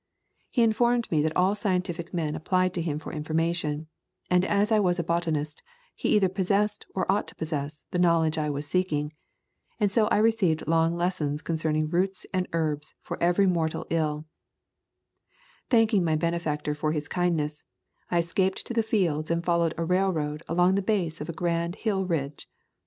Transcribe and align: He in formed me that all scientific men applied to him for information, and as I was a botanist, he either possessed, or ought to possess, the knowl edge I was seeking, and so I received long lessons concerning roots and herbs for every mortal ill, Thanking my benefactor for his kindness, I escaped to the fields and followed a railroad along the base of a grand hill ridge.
He 0.49 0.63
in 0.63 0.73
formed 0.73 1.11
me 1.11 1.21
that 1.21 1.35
all 1.37 1.53
scientific 1.53 2.11
men 2.11 2.33
applied 2.35 2.73
to 2.73 2.81
him 2.81 2.97
for 2.97 3.13
information, 3.13 3.85
and 4.31 4.43
as 4.43 4.71
I 4.71 4.79
was 4.79 4.97
a 4.97 5.03
botanist, 5.03 5.61
he 5.93 6.15
either 6.15 6.27
possessed, 6.27 6.87
or 6.95 7.05
ought 7.07 7.27
to 7.27 7.35
possess, 7.35 7.85
the 7.91 7.99
knowl 7.99 8.23
edge 8.23 8.35
I 8.35 8.49
was 8.49 8.65
seeking, 8.65 9.13
and 9.79 9.91
so 9.91 10.07
I 10.07 10.17
received 10.17 10.65
long 10.67 10.95
lessons 10.95 11.43
concerning 11.43 11.87
roots 11.87 12.25
and 12.33 12.47
herbs 12.51 12.95
for 13.03 13.21
every 13.21 13.45
mortal 13.45 13.85
ill, 13.91 14.25
Thanking 15.69 16.03
my 16.03 16.15
benefactor 16.15 16.73
for 16.73 16.93
his 16.93 17.07
kindness, 17.07 17.63
I 18.09 18.17
escaped 18.17 18.65
to 18.65 18.73
the 18.73 18.81
fields 18.81 19.29
and 19.29 19.45
followed 19.45 19.75
a 19.77 19.85
railroad 19.85 20.41
along 20.47 20.73
the 20.73 20.81
base 20.81 21.21
of 21.21 21.29
a 21.29 21.31
grand 21.33 21.75
hill 21.75 22.07
ridge. 22.07 22.49